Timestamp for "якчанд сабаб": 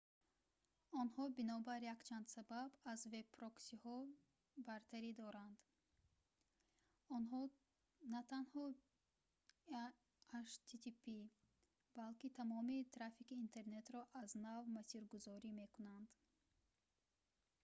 1.95-2.69